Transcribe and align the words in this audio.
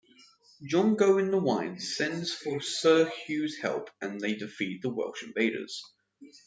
John 0.67 0.95
Go-in-the-Wynd 0.95 1.79
sends 1.79 2.33
for 2.33 2.59
Sir 2.59 3.05
Hugh's 3.27 3.57
help, 3.59 3.91
and 4.01 4.19
they 4.19 4.33
defeat 4.33 4.81
the 4.81 4.89
Welsh 4.89 5.21
invaders. 5.21 5.79